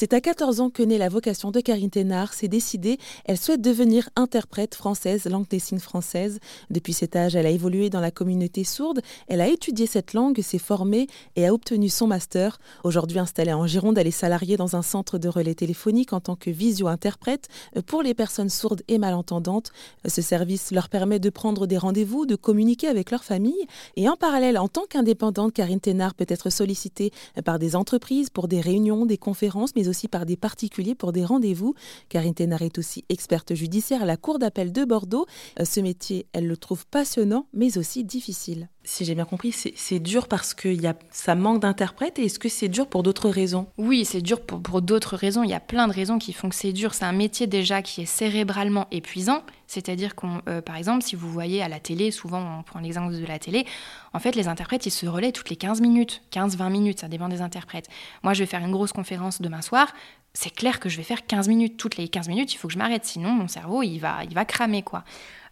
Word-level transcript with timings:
C'est 0.00 0.14
à 0.14 0.22
14 0.22 0.60
ans 0.60 0.70
que 0.70 0.82
naît 0.82 0.96
la 0.96 1.10
vocation 1.10 1.50
de 1.50 1.60
Karine 1.60 1.90
Thénard. 1.90 2.32
C'est 2.32 2.48
décidé, 2.48 2.96
elle 3.26 3.36
souhaite 3.36 3.60
devenir 3.60 4.08
interprète 4.16 4.74
française, 4.74 5.26
langue 5.26 5.46
des 5.46 5.58
signes 5.58 5.78
française. 5.78 6.38
Depuis 6.70 6.94
cet 6.94 7.16
âge, 7.16 7.36
elle 7.36 7.44
a 7.44 7.50
évolué 7.50 7.90
dans 7.90 8.00
la 8.00 8.10
communauté 8.10 8.64
sourde. 8.64 9.02
Elle 9.28 9.42
a 9.42 9.48
étudié 9.48 9.86
cette 9.86 10.14
langue, 10.14 10.40
s'est 10.40 10.56
formée 10.56 11.06
et 11.36 11.46
a 11.46 11.52
obtenu 11.52 11.90
son 11.90 12.06
master. 12.06 12.60
Aujourd'hui 12.82 13.18
installée 13.18 13.52
en 13.52 13.66
Gironde, 13.66 13.98
elle 13.98 14.06
est 14.06 14.10
salariée 14.10 14.56
dans 14.56 14.74
un 14.74 14.80
centre 14.80 15.18
de 15.18 15.28
relais 15.28 15.54
téléphonique 15.54 16.14
en 16.14 16.20
tant 16.20 16.34
que 16.34 16.48
visio-interprète 16.48 17.48
pour 17.84 18.02
les 18.02 18.14
personnes 18.14 18.48
sourdes 18.48 18.80
et 18.88 18.96
malentendantes. 18.96 19.70
Ce 20.08 20.22
service 20.22 20.70
leur 20.70 20.88
permet 20.88 21.18
de 21.18 21.28
prendre 21.28 21.66
des 21.66 21.76
rendez-vous, 21.76 22.24
de 22.24 22.36
communiquer 22.36 22.86
avec 22.86 23.10
leur 23.10 23.22
famille. 23.22 23.66
Et 23.96 24.08
en 24.08 24.16
parallèle, 24.16 24.56
en 24.56 24.68
tant 24.68 24.86
qu'indépendante, 24.88 25.52
Karine 25.52 25.78
Thénard 25.78 26.14
peut 26.14 26.24
être 26.26 26.48
sollicitée 26.48 27.12
par 27.44 27.58
des 27.58 27.76
entreprises 27.76 28.30
pour 28.30 28.48
des 28.48 28.62
réunions, 28.62 29.04
des 29.04 29.18
conférences, 29.18 29.72
mais 29.76 29.89
aussi 29.90 30.08
par 30.08 30.24
des 30.24 30.36
particuliers 30.36 30.94
pour 30.94 31.12
des 31.12 31.24
rendez-vous. 31.24 31.74
Karine 32.08 32.34
Thénard 32.34 32.62
est 32.62 32.78
aussi 32.78 33.04
experte 33.08 33.54
judiciaire 33.54 34.02
à 34.02 34.06
la 34.06 34.16
Cour 34.16 34.38
d'appel 34.38 34.72
de 34.72 34.84
Bordeaux. 34.84 35.26
Euh, 35.58 35.64
ce 35.64 35.80
métier, 35.80 36.26
elle 36.32 36.46
le 36.46 36.56
trouve 36.56 36.86
passionnant, 36.86 37.46
mais 37.52 37.76
aussi 37.76 38.04
difficile. 38.04 38.68
Si 38.82 39.04
j'ai 39.04 39.14
bien 39.14 39.26
compris, 39.26 39.52
c'est 39.52 39.98
dur 39.98 40.26
parce 40.26 40.54
que 40.54 40.68
y 40.68 40.86
a, 40.86 40.94
ça 41.10 41.34
manque 41.34 41.60
d'interprètes 41.60 42.18
et 42.18 42.24
est-ce 42.24 42.38
que 42.38 42.48
c'est 42.48 42.68
dur 42.68 42.86
pour 42.86 43.02
d'autres 43.02 43.28
raisons? 43.28 43.66
Oui, 43.76 44.06
c'est 44.06 44.22
dur 44.22 44.40
pour, 44.40 44.80
d'autres 44.80 45.16
raisons. 45.16 45.42
Il 45.44 45.50
y 45.50 45.54
a 45.54 45.60
plein 45.60 45.86
de 45.86 45.92
raisons 45.92 46.18
qui 46.18 46.32
font 46.32 46.48
que 46.48 46.54
c'est 46.54 46.72
dur. 46.72 46.94
C'est 46.94 47.04
un 47.04 47.12
métier 47.12 47.46
déjà 47.46 47.82
qui 47.82 48.00
est 48.00 48.06
cérébralement 48.06 48.86
épuisant. 48.90 49.42
C'est-à-dire 49.66 50.14
qu'on, 50.14 50.40
euh, 50.48 50.62
par 50.62 50.76
exemple, 50.76 51.04
si 51.04 51.14
vous 51.14 51.30
voyez 51.30 51.62
à 51.62 51.68
la 51.68 51.78
télé, 51.78 52.10
souvent 52.10 52.58
on 52.58 52.62
prend 52.62 52.80
l'exemple 52.80 53.12
de 53.12 53.24
la 53.24 53.38
télé, 53.38 53.66
en 54.12 54.18
fait 54.18 54.34
les 54.34 54.48
interprètes 54.48 54.86
ils 54.86 54.90
se 54.90 55.06
relaient 55.06 55.30
toutes 55.30 55.50
les 55.50 55.56
15 55.56 55.80
minutes, 55.80 56.22
15-20 56.32 56.70
minutes, 56.70 57.00
ça 57.00 57.08
dépend 57.08 57.28
des 57.28 57.42
interprètes. 57.42 57.86
Moi 58.24 58.32
je 58.32 58.40
vais 58.40 58.46
faire 58.46 58.64
une 58.64 58.72
grosse 58.72 58.92
conférence 58.92 59.40
demain 59.40 59.62
soir, 59.62 59.92
c'est 60.32 60.50
clair 60.50 60.80
que 60.80 60.88
je 60.88 60.96
vais 60.96 61.04
faire 61.04 61.24
15 61.24 61.46
minutes. 61.46 61.76
Toutes 61.76 61.96
les 61.96 62.08
15 62.08 62.28
minutes, 62.28 62.52
il 62.52 62.56
faut 62.56 62.66
que 62.66 62.74
je 62.74 62.78
m'arrête, 62.78 63.04
sinon 63.04 63.30
mon 63.30 63.46
cerveau 63.46 63.84
il 63.84 63.98
va, 63.98 64.24
il 64.24 64.34
va 64.34 64.44
cramer 64.44 64.82
quoi. 64.82 65.04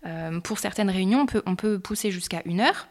Euh, 0.07 0.41
pour 0.41 0.59
certaines 0.59 0.91
réunions, 0.91 1.21
on 1.21 1.27
peut, 1.27 1.43
on 1.47 1.55
peut 1.55 1.79
pousser 1.79 2.11
jusqu'à 2.11 2.43
une 2.45 2.61
heure 2.61 2.89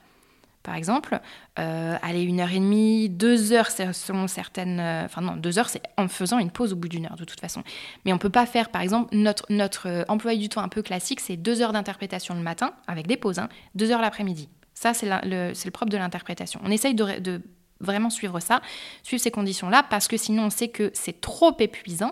par 0.67 0.75
exemple. 0.75 1.21
Euh, 1.59 1.95
aller 2.01 2.23
une 2.23 2.41
heure 2.41 2.51
et 2.51 2.59
demie, 2.59 3.07
deux 3.07 3.53
heures 3.53 3.71
selon 3.71 4.27
certaines... 4.27 4.81
Euh, 4.81 5.05
enfin 5.05 5.21
non, 5.21 5.37
deux 5.37 5.57
heures, 5.57 5.69
c'est 5.69 5.81
en 5.95 6.09
faisant 6.09 6.39
une 6.39 6.51
pause 6.51 6.73
au 6.73 6.75
bout 6.75 6.89
d'une 6.89 7.05
heure 7.05 7.15
de 7.15 7.23
toute 7.23 7.39
façon. 7.39 7.63
Mais 8.03 8.11
on 8.11 8.17
peut 8.17 8.29
pas 8.29 8.45
faire, 8.45 8.69
par 8.69 8.81
exemple, 8.81 9.15
notre, 9.15 9.45
notre 9.49 9.87
euh, 9.87 10.03
employé 10.09 10.37
du 10.37 10.49
temps 10.49 10.61
un 10.61 10.67
peu 10.67 10.81
classique, 10.81 11.21
c'est 11.21 11.37
deux 11.37 11.61
heures 11.61 11.71
d'interprétation 11.71 12.35
le 12.35 12.41
matin, 12.41 12.73
avec 12.85 13.07
des 13.07 13.15
pauses, 13.15 13.39
hein, 13.39 13.47
deux 13.75 13.91
heures 13.91 14.01
l'après-midi. 14.01 14.49
Ça, 14.73 14.93
c'est 14.93 15.07
le, 15.07 15.53
le, 15.53 15.71
propre 15.71 15.89
de 15.89 15.97
l'interprétation. 15.97 16.59
On 16.65 16.69
essaye 16.69 16.93
de 16.93 17.41
vraiment 17.79 18.09
suivre 18.09 18.41
ça, 18.41 18.61
suivre 19.03 19.23
ces 19.23 19.31
conditions-là, 19.31 19.83
parce 19.89 20.09
que 20.09 20.17
sinon 20.17 20.47
on 20.47 20.49
sait 20.49 20.67
que 20.67 20.91
c'est 20.93 21.21
trop 21.21 21.55
épuisant, 21.59 22.11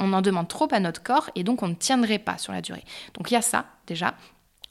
on 0.00 0.12
en 0.12 0.22
demande 0.22 0.48
trop 0.48 0.68
à 0.72 0.80
notre 0.80 1.02
corps 1.02 1.30
et 1.36 1.44
donc 1.44 1.62
on 1.62 1.68
ne 1.68 1.74
tiendrait 1.74 2.18
pas 2.18 2.36
sur 2.36 2.52
la 2.52 2.62
durée. 2.62 2.84
Donc 3.14 3.30
il 3.30 3.34
y 3.34 3.36
a 3.36 3.42
ça 3.42 3.66
déjà. 3.86 4.14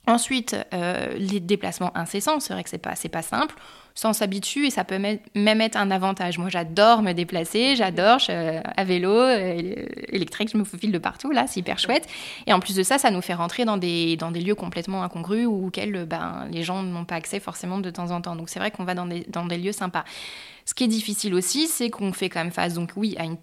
Ensuite, 0.08 0.56
euh, 0.72 1.14
les 1.18 1.40
déplacements 1.40 1.90
incessants, 1.96 2.38
c'est 2.38 2.52
vrai 2.52 2.62
que 2.62 2.70
c'est 2.70 2.78
pas, 2.78 2.94
pas 3.10 3.22
simple. 3.22 3.56
Ça, 3.94 4.08
on 4.08 4.12
s'habitue 4.12 4.66
et 4.66 4.70
ça 4.70 4.84
peut 4.84 4.98
même 4.98 5.60
être 5.60 5.76
un 5.76 5.90
avantage. 5.90 6.38
Moi, 6.38 6.48
j'adore 6.48 7.02
me 7.02 7.12
déplacer, 7.12 7.74
j'adore 7.76 8.20
à 8.28 8.84
vélo, 8.84 9.10
euh, 9.10 9.86
électrique, 10.08 10.50
je 10.52 10.58
me 10.58 10.64
faufile 10.64 10.92
de 10.92 10.98
partout, 10.98 11.30
là, 11.30 11.46
c'est 11.48 11.60
hyper 11.60 11.78
chouette. 11.78 12.06
Et 12.46 12.52
en 12.52 12.60
plus 12.60 12.76
de 12.76 12.82
ça, 12.82 12.98
ça 12.98 13.10
nous 13.10 13.22
fait 13.22 13.34
rentrer 13.34 13.64
dans 13.64 13.78
des, 13.78 14.16
dans 14.16 14.30
des 14.30 14.40
lieux 14.40 14.54
complètement 14.54 15.02
incongrus 15.02 15.46
ou 15.46 15.66
auxquels 15.66 16.04
ben, 16.04 16.46
les 16.52 16.62
gens 16.62 16.82
n'ont 16.82 17.06
pas 17.06 17.16
accès 17.16 17.40
forcément 17.40 17.78
de 17.78 17.90
temps 17.90 18.10
en 18.10 18.20
temps. 18.20 18.36
Donc 18.36 18.48
c'est 18.48 18.58
vrai 18.58 18.70
qu'on 18.70 18.84
va 18.84 18.94
dans 18.94 19.06
des, 19.06 19.26
dans 19.28 19.46
des 19.46 19.58
lieux 19.58 19.72
sympas. 19.72 20.04
Ce 20.66 20.74
qui 20.74 20.84
est 20.84 20.88
difficile 20.88 21.34
aussi, 21.34 21.66
c'est 21.66 21.90
qu'on 21.90 22.12
fait 22.12 22.28
quand 22.28 22.40
même 22.40 22.52
face, 22.52 22.74
donc 22.74 22.92
oui, 22.96 23.16
à 23.18 23.24
une 23.24 23.38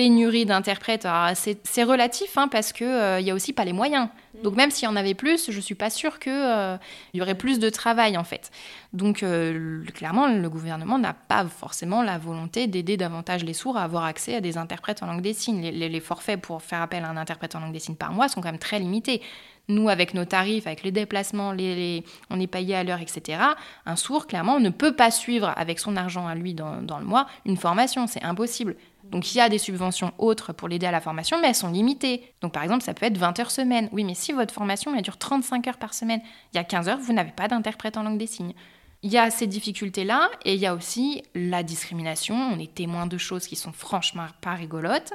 pénurie 0.00 0.46
d'interprètes, 0.46 1.06
c'est 1.34 1.82
relatif 1.82 2.38
hein, 2.38 2.48
parce 2.48 2.72
qu'il 2.72 2.86
euh, 2.86 3.20
n'y 3.20 3.30
a 3.30 3.34
aussi 3.34 3.52
pas 3.52 3.66
les 3.66 3.74
moyens. 3.74 4.08
Mm. 4.32 4.42
Donc 4.42 4.56
même 4.56 4.70
s'il 4.70 4.86
y 4.86 4.88
en 4.88 4.96
avait 4.96 5.12
plus, 5.12 5.50
je 5.50 5.56
ne 5.56 5.60
suis 5.60 5.74
pas 5.74 5.90
sûre 5.90 6.18
qu'il 6.18 6.32
euh, 6.32 6.78
y 7.12 7.20
aurait 7.20 7.34
plus 7.34 7.58
de 7.58 7.68
travail 7.68 8.16
en 8.16 8.24
fait. 8.24 8.50
Donc 8.94 9.22
euh, 9.22 9.84
clairement, 9.94 10.26
le 10.26 10.48
gouvernement 10.48 10.98
n'a 10.98 11.12
pas 11.12 11.44
forcément 11.44 12.02
la 12.02 12.16
volonté 12.16 12.66
d'aider 12.66 12.96
davantage 12.96 13.44
les 13.44 13.52
sourds 13.52 13.76
à 13.76 13.82
avoir 13.82 14.04
accès 14.04 14.36
à 14.36 14.40
des 14.40 14.56
interprètes 14.56 15.02
en 15.02 15.06
langue 15.06 15.20
des 15.20 15.34
signes. 15.34 15.60
Les, 15.60 16.00
forfaits 16.00 16.40
pour 16.40 16.62
faire 16.62 16.80
appel 16.80 17.04
à 17.04 17.10
un 17.10 17.18
interprète 17.18 17.54
en 17.54 17.60
langue 17.60 17.74
des 17.74 17.78
signes 17.78 17.94
par 17.94 18.14
mois 18.14 18.28
sont 18.28 18.40
quand 18.40 18.48
même 18.48 18.58
très 18.58 18.78
limités. 18.78 19.20
Nous, 19.68 19.90
avec 19.90 20.14
nos 20.14 20.24
tarifs, 20.24 20.66
avec 20.66 20.82
les 20.82 20.92
déplacements, 20.92 21.52
les, 21.52 22.02
on 22.30 22.40
est 22.40 22.46
payé 22.46 22.74
à 22.74 22.82
l'heure, 22.84 23.00
etc. 23.00 23.38
Un 23.84 23.96
sourd, 23.96 24.26
clairement, 24.26 24.58
ne 24.58 24.70
peut 24.70 24.96
pas 24.96 25.10
suivre 25.10 25.52
avec 25.56 25.78
son 25.78 25.94
argent 25.96 26.26
à 26.26 26.34
lui 26.34 26.54
dans, 26.54 26.80
dans 26.80 26.98
le 26.98 27.04
mois 27.04 27.26
une 27.44 27.58
formation. 27.58 28.06
C'est 28.06 28.24
impossible. 28.24 28.76
Donc 29.04 29.34
il 29.34 29.38
y 29.38 29.40
a 29.40 29.48
des 29.48 29.58
subventions 29.58 30.12
autres 30.18 30.52
pour 30.52 30.68
l'aider 30.68 30.86
à 30.86 30.90
la 30.90 31.00
formation, 31.00 31.40
mais 31.40 31.48
elles 31.48 31.54
sont 31.54 31.70
limitées. 31.70 32.32
Donc 32.40 32.52
par 32.52 32.62
exemple, 32.62 32.82
ça 32.82 32.94
peut 32.94 33.06
être 33.06 33.18
20 33.18 33.38
heures 33.40 33.50
semaine. 33.50 33.88
Oui, 33.92 34.04
mais 34.04 34.14
si 34.14 34.32
votre 34.32 34.54
formation 34.54 34.94
elle 34.94 35.02
dure 35.02 35.16
35 35.16 35.66
heures 35.68 35.78
par 35.78 35.94
semaine, 35.94 36.20
il 36.52 36.56
y 36.56 36.60
a 36.60 36.64
15 36.64 36.88
heures, 36.88 36.98
vous 36.98 37.12
n'avez 37.12 37.32
pas 37.32 37.48
d'interprète 37.48 37.96
en 37.96 38.02
langue 38.02 38.18
des 38.18 38.26
signes. 38.26 38.54
Il 39.02 39.10
y 39.10 39.18
a 39.18 39.30
ces 39.30 39.46
difficultés-là 39.46 40.30
et 40.44 40.54
il 40.54 40.60
y 40.60 40.66
a 40.66 40.74
aussi 40.74 41.22
la 41.34 41.62
discrimination. 41.62 42.34
On 42.34 42.58
est 42.58 42.74
témoin 42.74 43.06
de 43.06 43.16
choses 43.16 43.46
qui 43.46 43.56
sont 43.56 43.72
franchement 43.72 44.26
pas 44.42 44.54
rigolotes. 44.54 45.14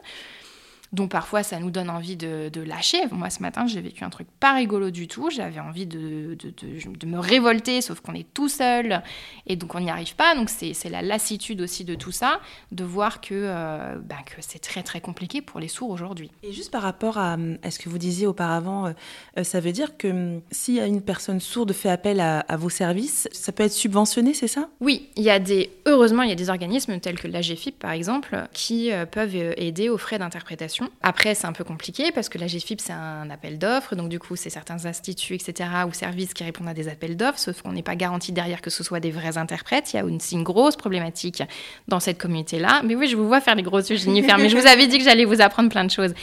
Donc 0.94 1.12
parfois 1.12 1.44
ça 1.44 1.60
nous 1.60 1.72
donne 1.72 1.90
envie 1.90 2.16
de, 2.16 2.50
lâcher. 2.66 3.02
Moi 3.12 3.30
ce 3.30 3.42
matin 3.42 3.68
j'ai 3.68 3.82
vécu 3.82 4.04
un 4.04 4.10
truc 4.10 4.28
pas 4.40 4.54
rigolo 4.54 4.92
du 4.92 5.08
tout, 5.08 5.30
j'avais 5.30 5.60
envie 5.60 5.86
de, 5.86 6.36
de, 6.36 7.06
me 7.06 7.20
révolter, 7.20 7.82
sauf 7.82 8.00
qu'on 8.00 8.14
est 8.14 8.28
tout 8.34 8.50
seul 8.50 9.02
et 9.46 9.56
donc 9.56 9.76
on 9.76 9.80
n'y 9.80 9.90
arrive 9.90 10.16
pas. 10.16 10.36
Donc 10.36 10.50
c'est 10.50 10.90
la 10.90 11.02
lassitude 11.02 11.62
aussi 11.62 11.84
de 11.84 11.96
tout 11.96 12.12
ça, 12.12 12.40
de 12.72 12.84
voir 12.84 13.22
que, 13.22 13.34
euh, 13.34 13.96
bah, 14.02 14.18
que 14.26 14.42
c'est 14.42 14.60
très 14.60 14.84
très 14.84 15.02
compliqué 15.02 15.42
pour 15.42 15.60
les 15.60 15.68
sourds 15.68 15.90
aujourd'hui. 15.90 16.32
Et 16.44 16.52
juste 16.52 16.72
par 16.72 16.82
rapport 16.82 17.18
à, 17.18 17.38
ce 17.70 17.80
que 17.80 17.90
vous 17.90 17.98
disiez 17.98 18.28
auparavant, 18.28 18.88
euh, 18.88 18.92
euh, 19.38 19.44
ça 19.44 19.60
veut 19.60 19.72
dire 19.72 19.98
que 19.98 20.08
hum, 20.08 20.42
si 20.52 20.80
une 20.80 21.02
personne 21.02 21.40
sourde 21.40 21.74
fait 21.74 21.90
appel 21.90 22.20
à, 22.20 22.40
à 22.40 22.58
vos 22.58 22.70
services, 22.70 23.28
ça 23.32 23.52
peut 23.52 23.64
être 23.64 23.74
subventionné, 23.74 24.34
c'est 24.34 24.48
ça? 24.48 24.70
Oui, 24.80 25.10
il 25.16 25.24
y 25.24 25.30
a 25.30 25.40
des, 25.40 25.72
heureusement 25.86 26.24
il 26.24 26.30
y 26.30 26.34
a 26.34 26.36
des 26.36 26.50
organismes 26.50 27.00
tels 27.00 27.20
que 27.20 27.28
l'AGFIP 27.28 27.80
par 27.80 27.92
exemple 27.92 28.48
qui 28.54 28.92
peuvent 29.12 29.36
aider 29.36 29.90
aux 29.90 29.98
frais 29.98 30.20
d'interprétation 30.20 30.75
après, 31.02 31.36
c'est 31.36 31.48
un 31.48 31.54
peu 31.54 31.64
compliqué 31.64 32.12
parce 32.12 32.30
que 32.30 32.38
la 32.38 32.48
GFIP, 32.48 32.82
c'est 32.82 32.94
un 32.94 33.30
appel 33.30 33.58
d'offres. 33.58 33.96
Donc, 33.96 34.10
du 34.10 34.20
coup, 34.20 34.36
c'est 34.36 34.50
certains 34.50 34.86
instituts, 34.86 35.36
etc., 35.36 35.70
ou 35.88 35.94
services 35.94 36.34
qui 36.34 36.44
répondent 36.44 36.68
à 36.68 36.74
des 36.74 36.88
appels 36.88 37.18
d'offres, 37.18 37.40
sauf 37.40 37.62
qu'on 37.62 37.72
n'est 37.72 37.84
pas 37.84 37.96
garanti 37.96 38.32
derrière 38.32 38.62
que 38.62 38.70
ce 38.70 38.84
soit 38.84 39.00
des 39.00 39.12
vrais 39.12 39.38
interprètes. 39.38 39.94
Il 39.94 39.98
y 39.98 40.00
a 40.00 40.04
une, 40.04 40.20
une 40.32 40.44
grosse 40.44 40.76
problématique 40.76 41.44
dans 41.88 42.00
cette 42.00 42.18
communauté-là. 42.18 42.82
Mais 42.84 42.96
oui, 42.96 43.08
je 43.08 43.16
vous 43.16 43.28
vois 43.28 43.42
faire 43.42 43.56
des 43.56 43.64
grosses 43.64 43.90
yeux, 43.90 43.98
Jennifer, 43.98 44.38
mais 44.38 44.50
je 44.50 44.58
vous 44.58 44.68
avais 44.68 44.88
dit 44.88 44.98
que 44.98 45.04
j'allais 45.04 45.26
vous 45.26 45.42
apprendre 45.42 45.70
plein 45.70 45.86
de 45.86 45.92
choses. 45.92 46.14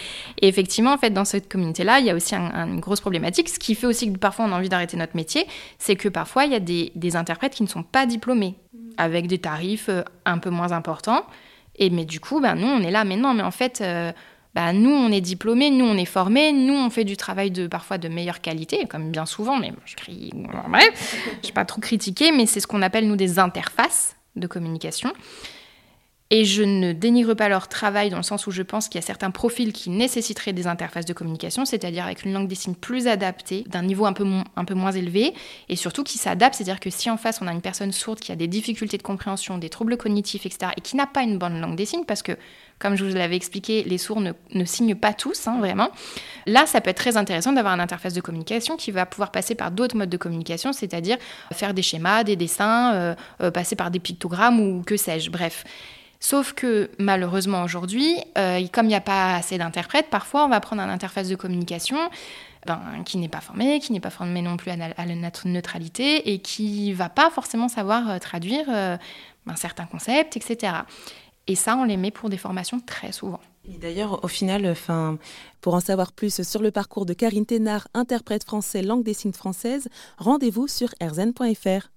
Et 0.40 0.48
effectivement, 0.48 0.92
en 0.92 0.98
fait, 0.98 1.10
dans 1.10 1.24
cette 1.24 1.50
communauté-là, 1.50 2.00
il 2.00 2.06
y 2.06 2.10
a 2.10 2.14
aussi 2.14 2.34
une 2.34 2.80
grosse 2.80 3.00
problématique. 3.00 3.48
Ce 3.48 3.58
qui 3.58 3.74
fait 3.74 3.86
aussi 3.86 4.12
que 4.12 4.18
parfois, 4.18 4.46
on 4.46 4.52
a 4.52 4.56
envie 4.56 4.68
d'arrêter 4.68 4.96
notre 4.96 5.16
métier, 5.16 5.46
c'est 5.78 5.96
que 5.96 6.08
parfois, 6.08 6.44
il 6.44 6.52
y 6.52 6.56
a 6.56 6.60
des, 6.60 6.92
des 6.94 7.16
interprètes 7.16 7.54
qui 7.54 7.62
ne 7.62 7.68
sont 7.68 7.82
pas 7.82 8.06
diplômés, 8.06 8.54
avec 8.96 9.26
des 9.26 9.38
tarifs 9.38 9.88
euh, 9.88 10.02
un 10.24 10.38
peu 10.38 10.50
moins 10.50 10.72
importants. 10.72 11.24
Et 11.76 11.90
mais 11.90 12.04
du 12.04 12.20
coup, 12.20 12.40
ben, 12.40 12.54
nous, 12.54 12.66
on 12.66 12.80
est 12.80 12.90
là. 12.90 13.04
Mais 13.04 13.16
non, 13.16 13.34
mais 13.34 13.42
en 13.42 13.50
fait, 13.50 13.80
euh, 13.80 14.12
bah, 14.54 14.72
nous, 14.72 14.90
on 14.90 15.10
est 15.10 15.22
diplômés, 15.22 15.70
nous, 15.70 15.86
on 15.86 15.96
est 15.96 16.04
formés, 16.04 16.52
nous, 16.52 16.74
on 16.74 16.90
fait 16.90 17.04
du 17.04 17.16
travail 17.16 17.50
de 17.50 17.66
parfois 17.66 17.96
de 17.96 18.08
meilleure 18.08 18.42
qualité, 18.42 18.86
comme 18.86 19.10
bien 19.10 19.24
souvent, 19.24 19.58
mais 19.58 19.72
je 19.86 19.94
je 20.12 21.48
vais 21.48 21.52
pas 21.54 21.64
trop 21.64 21.80
critiquer, 21.80 22.32
mais 22.32 22.44
c'est 22.46 22.60
ce 22.60 22.66
qu'on 22.66 22.82
appelle, 22.82 23.08
nous, 23.08 23.16
des 23.16 23.38
interfaces 23.38 24.16
de 24.36 24.46
communication. 24.46 25.12
Et 26.34 26.46
je 26.46 26.62
ne 26.62 26.92
dénigre 26.92 27.34
pas 27.34 27.50
leur 27.50 27.68
travail 27.68 28.08
dans 28.08 28.16
le 28.16 28.22
sens 28.22 28.46
où 28.46 28.50
je 28.50 28.62
pense 28.62 28.88
qu'il 28.88 28.98
y 28.98 29.04
a 29.04 29.06
certains 29.06 29.30
profils 29.30 29.70
qui 29.70 29.90
nécessiteraient 29.90 30.54
des 30.54 30.66
interfaces 30.66 31.04
de 31.04 31.12
communication, 31.12 31.66
c'est-à-dire 31.66 32.06
avec 32.06 32.24
une 32.24 32.32
langue 32.32 32.48
des 32.48 32.54
signes 32.54 32.74
plus 32.74 33.06
adaptée, 33.06 33.66
d'un 33.68 33.82
niveau 33.82 34.06
un 34.06 34.14
peu, 34.14 34.24
moins 34.24 34.92
élevé, 34.92 35.34
et 35.68 35.76
surtout 35.76 36.04
qui 36.04 36.16
s'adapte, 36.16 36.54
c'est-à-dire 36.54 36.80
que 36.80 36.88
si 36.88 37.10
en 37.10 37.18
face 37.18 37.42
on 37.42 37.46
a 37.46 37.52
une 37.52 37.60
personne 37.60 37.92
sourde 37.92 38.18
qui 38.18 38.32
a 38.32 38.36
des 38.36 38.46
difficultés 38.46 38.96
de 38.96 39.02
compréhension, 39.02 39.58
des 39.58 39.68
troubles 39.68 39.98
cognitifs, 39.98 40.46
etc., 40.46 40.72
et 40.74 40.80
qui 40.80 40.96
n'a 40.96 41.06
pas 41.06 41.22
une 41.22 41.36
bonne 41.36 41.60
langue 41.60 41.76
des 41.76 41.84
signes, 41.84 42.06
parce 42.06 42.22
que 42.22 42.32
comme 42.78 42.96
je 42.96 43.04
vous 43.04 43.14
l'avais 43.14 43.36
expliqué, 43.36 43.82
les 43.82 43.98
sourds 43.98 44.22
ne, 44.22 44.64
signent 44.64 44.94
pas 44.94 45.12
tous, 45.12 45.46
hein, 45.46 45.58
vraiment. 45.58 45.90
Là, 46.46 46.64
ça 46.64 46.80
peut 46.80 46.88
être 46.88 46.96
très 46.96 47.18
intéressant 47.18 47.52
d'avoir 47.52 47.74
une 47.74 47.80
interface 47.80 48.14
de 48.14 48.22
communication 48.22 48.78
qui 48.78 48.90
va 48.90 49.04
pouvoir 49.04 49.32
passer 49.32 49.54
par 49.54 49.70
d'autres 49.70 49.98
modes 49.98 50.08
de 50.08 50.16
communication, 50.16 50.72
c'est-à-dire 50.72 51.18
faire 51.52 51.74
des 51.74 51.82
schémas, 51.82 52.24
des 52.24 52.36
dessins, 52.36 52.94
euh, 52.94 53.14
euh, 53.42 53.50
passer 53.50 53.76
par 53.76 53.90
des 53.90 54.00
pictogrammes 54.00 54.60
ou 54.60 54.82
que 54.82 54.96
sais-je, 54.96 55.30
bref. 55.30 55.64
Sauf 56.22 56.52
que 56.52 56.88
malheureusement 57.00 57.64
aujourd'hui, 57.64 58.16
euh, 58.38 58.64
comme 58.72 58.86
il 58.86 58.90
n'y 58.90 58.94
a 58.94 59.00
pas 59.00 59.34
assez 59.34 59.58
d'interprètes, 59.58 60.08
parfois 60.08 60.44
on 60.44 60.48
va 60.48 60.60
prendre 60.60 60.80
une 60.80 60.88
interface 60.88 61.28
de 61.28 61.34
communication 61.34 61.98
ben, 62.64 62.80
qui 63.04 63.18
n'est 63.18 63.28
pas 63.28 63.40
formée, 63.40 63.80
qui 63.80 63.92
n'est 63.92 63.98
pas 63.98 64.08
formée 64.08 64.40
non 64.40 64.56
plus 64.56 64.70
à, 64.70 64.76
la 64.76 65.14
neutralité 65.46 66.32
et 66.32 66.38
qui 66.38 66.92
va 66.92 67.08
pas 67.08 67.28
forcément 67.28 67.66
savoir 67.66 68.08
euh, 68.08 68.18
traduire 68.18 68.66
euh, 68.68 68.96
un 69.48 69.56
certain 69.56 69.84
concept, 69.84 70.36
etc. 70.36 70.74
Et 71.48 71.56
ça, 71.56 71.76
on 71.76 71.82
les 71.82 71.96
met 71.96 72.12
pour 72.12 72.30
des 72.30 72.38
formations 72.38 72.78
très 72.78 73.10
souvent. 73.10 73.40
D'ailleurs, 73.66 74.24
au 74.24 74.28
final, 74.28 74.74
pour 75.60 75.74
en 75.74 75.80
savoir 75.80 76.12
plus 76.12 76.42
sur 76.42 76.62
le 76.62 76.70
parcours 76.70 77.04
de 77.04 77.14
Karine 77.14 77.46
Thénard, 77.46 77.88
interprète 77.94 78.44
français 78.44 78.82
langue 78.82 79.02
des 79.02 79.14
signes 79.14 79.32
française, 79.32 79.88
rendez-vous 80.18 80.68
sur 80.68 80.88
rzn.fr. 81.00 81.88